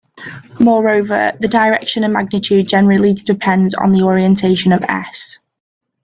Moreover, 0.59 1.33
the 1.39 1.47
direction 1.47 2.03
and 2.03 2.11
magnitude 2.13 2.67
generally 2.67 3.13
depend 3.13 3.75
on 3.79 3.91
the 3.91 4.01
orientation 4.01 4.73
of 4.73 4.83
"S". 4.85 5.37